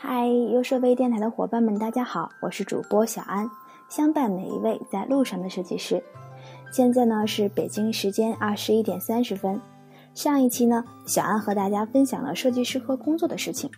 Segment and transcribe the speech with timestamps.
[0.00, 3.50] 嗨，优设微电台的伙伴们，大家好，我是主播小安，
[3.88, 6.00] 相伴每一位在路上的设计师。
[6.70, 9.60] 现在呢是北京时间二十一点三十分。
[10.14, 13.68] 上一期呢，小安和大家分享了设计师和工作的事情。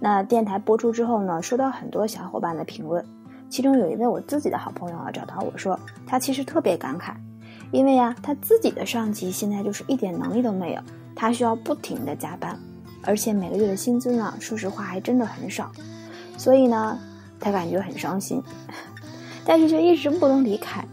[0.00, 3.04] 那电台播出之后呢，收到很多小伙伴的评论，
[3.48, 7.14] 其中有一位我自己的好朋友啊，找到我说，他其实特别感慨，
[7.70, 10.82] 因为呀，他自己的上级现在就是一点能力都没有，
[11.14, 12.58] 他需要不停的加班。
[13.04, 15.70] 而且每个月的薪资呢，说实话还真的很少，
[16.36, 16.98] 所以呢，
[17.40, 18.42] 他感觉很伤心，
[19.44, 20.84] 但是却一直不能离开。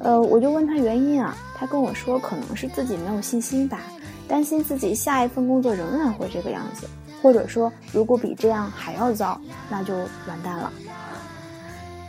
[0.00, 3.80] 呃，我就问他原因啊，他跟我说可能是自己没有信心吧，
[4.28, 6.86] 担心自己下一份工作仍然会这个样子，
[7.20, 9.94] 或者说如果比这样还要糟，那就
[10.28, 10.72] 完蛋了。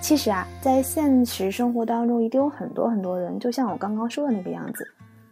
[0.02, 4.88] 其实啊，在现实生活当中，一定有很多很多人，就像我刚刚说的那个样子。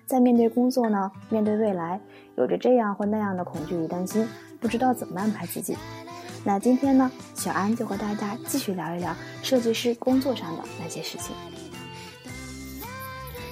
[0.08, 2.00] 在面对工作呢，面对未来，
[2.38, 4.26] 有着这样或那样的恐惧与担心，
[4.58, 5.76] 不知道怎么安排自己。
[6.46, 11.36] 那今天呢，小安就和大家继续聊一聊设计师工作上的那些事情。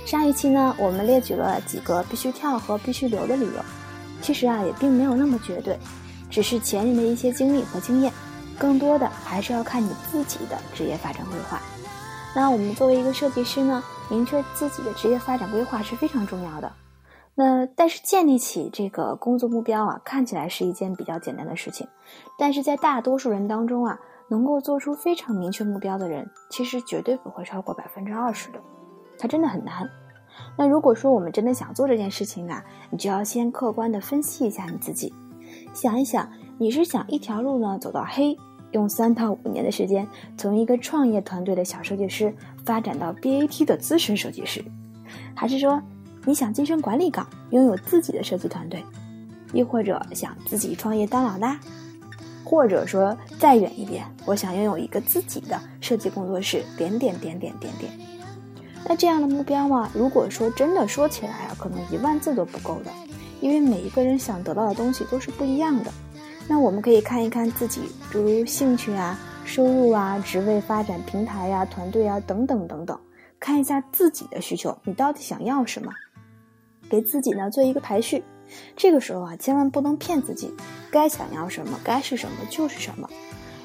[0.06, 3.62] 上一期呢，我们列举了几个必须跳和必须留的理由，
[4.22, 5.78] 其实啊，也并没有那么绝对，
[6.30, 8.14] 只是前人的一些经历和经验，
[8.58, 11.62] 更多的还是要看你自己的职业发展规划。
[12.34, 13.84] 那我们作为一个设计师呢？
[14.10, 16.72] 明确自己的职业发展规划是非常重要的。
[17.34, 21.86] 那但是建立起这个工作目标啊，看起来是一件比较简单的事情。
[22.38, 28.60] 但是在大多数人当中啊，能够做出非常明确目标的人，其实绝对不会超过百分之二十的。
[29.18, 29.90] 它真的很难。
[30.58, 35.14] 那如果说我们真的想做这件事情啊，你就要先客观的分析一下你自己，
[35.74, 38.38] 想一想，你是想一条路呢走到黑？
[38.76, 40.06] 用三到五年的时间，
[40.38, 42.34] 从一个创业团队的小设计师
[42.66, 44.64] 发展到 BAT 的资深设计师，
[45.34, 45.82] 还是说
[46.26, 48.84] 你想晋升管理岗，拥有自己的设计团队，
[49.54, 51.58] 亦或者想自己创业当老大，
[52.44, 57.90] 或者说再远一点，我想拥有一个自己的设计工作室，点点点点点点。
[58.88, 62.92] 那这样的目标嘛，如果说真的说起来啊，可能一万字都不够的，
[63.40, 65.90] 因为每一个人想得到的东西都是不一样的。
[66.48, 73.00] 那我们可以看一看自己，诸如兴趣啊、收入啊、职位发展平台呀、团队啊等等等等，
[73.40, 75.92] 看一下自己的需求，你到底想要什么？
[76.88, 78.24] 给自己呢做一个排序。
[78.76, 80.54] 这个时候啊，千万不能骗自己，
[80.92, 83.10] 该想要什么，该是什么就是什么。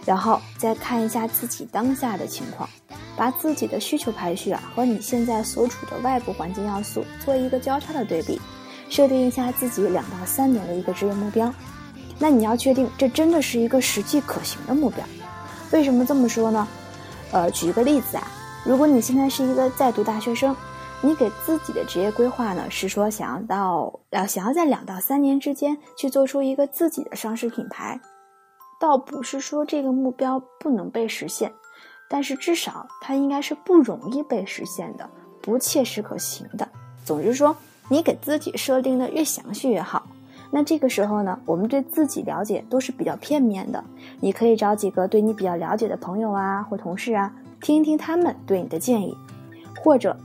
[0.07, 2.67] 然后再看一下自己当下的情况，
[3.15, 8.41] 把自己的需求排序啊和你现在所处的外部环境要素做一个交叉的对比，
[8.89, 11.53] 设定一下自己两到三年的一个职业目标。
[12.23, 15.03] 那你要确定这真的是一个实际可行的目标，
[15.73, 16.69] 为什么这么说呢？
[17.33, 18.27] 呃，举一个例子啊，
[18.65, 20.55] 如果你现在是一个在读大学生，
[21.01, 27.99] 你给自己的职业规划呢是说想要到呃想要在两到三年之间去做出一个自己的上市品牌，
[28.79, 31.51] 倒不是说这个目标不能被实现，
[32.11, 35.09] 但是至少它应该是不容易被实现的，
[35.41, 36.69] 不切实可行的。
[37.03, 37.57] 总之说，
[37.89, 40.00] 你给自己设定的越详细越好。
[40.51, 43.83] 那这个时候呢，我们对自己了解都是比较片面的。
[44.19, 49.17] 你可以找几个对你比较了解的朋友啊，或同事啊，听一听他们对你的建议，
[49.81, 50.17] 或者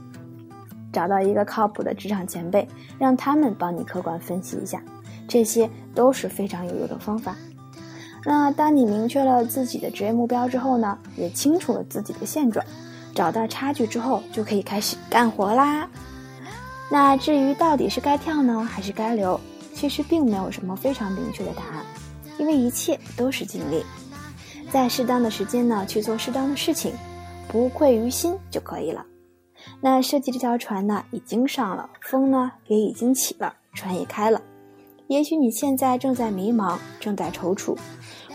[0.92, 2.66] 找到一个靠谱的职场前辈，
[2.98, 4.82] 让他们帮你客观分析一下，
[5.28, 7.36] 这些都是非常有用的方法。
[8.24, 12.66] 那当你明确了自己的职业目标之后呢，也清楚了自己的现状，
[13.14, 15.88] 找到差距之后，就可以开始干活啦。
[16.90, 19.40] 那至于到底是该跳呢，还是该留？
[19.76, 21.84] 其实并没有什么非常明确的答案，
[22.38, 23.84] 因为一切都是尽力，
[24.70, 26.94] 在适当的时间呢去做适当的事情，
[27.46, 29.04] 不愧于心就可以了。
[29.82, 34.40] 那设计这条船呢已经上了，风呢也已经起了，船也开了。
[35.08, 37.76] 也许你现在正在迷茫，正在踌躇，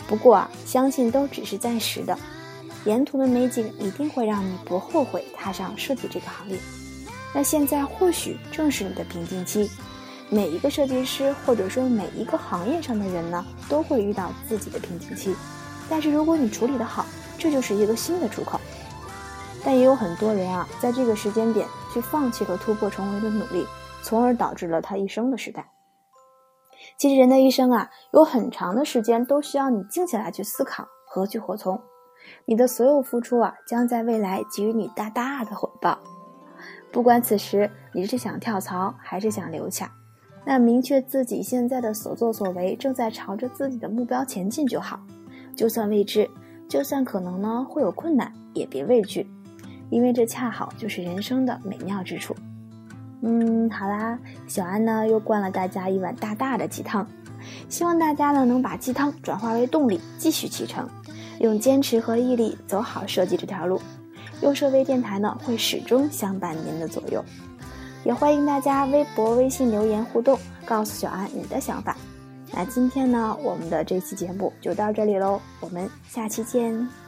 [0.06, 2.16] 不过啊，相信都只是暂时的，
[2.84, 6.56] 沿途的美景一定会让你不后悔踏上设计这个行业。
[7.34, 9.68] 那现在或许正是你的瓶颈期。
[10.34, 15.36] 每一个设计师，或者说每一个行业上的人呢，都会遇到自己的瓶颈期。
[15.90, 17.04] 但是如果你处理得好，
[17.36, 18.58] 这就是一个新的出口。
[19.62, 23.66] 但也有很多人啊，在这个时间点去放弃了突破重围的努力，
[24.02, 25.68] 从而导致了他一生的失败。
[26.96, 31.78] 其实人的一生啊，有很长的时间都需要你静下来去思考何去何从。
[32.46, 35.98] 你的所有付出啊，将在未来给予你大大的回报。
[36.90, 39.92] 不管此时你是想跳槽还是想留下。
[40.44, 45.00] 那明确自己现在的所作所为，正在朝着自己的目标前进就好。
[45.54, 46.28] 就算未知，
[46.68, 49.26] 就算可能呢会有困难，也别畏惧，
[49.90, 52.34] 因为这恰好就是人生的美妙之处。
[53.20, 54.18] 嗯，好啦，
[54.48, 57.06] 小安呢又灌了大家一碗大大的鸡汤。
[57.68, 60.88] 希望大家呢能把鸡汤转化为动力，继续启程，
[61.40, 63.80] 用坚持和毅力走好设计这条路。
[64.40, 67.24] 优设微电台呢会始终相伴您的左右，
[68.04, 71.96] 也欢迎大家微博、微信留言互动，告诉小安你的想法。
[72.52, 77.01] 那今天呢，我们的这期节目就到这里喽，我们下期见。